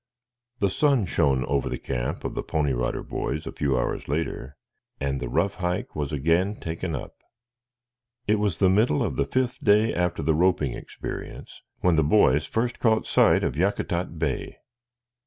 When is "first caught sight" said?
12.47-13.43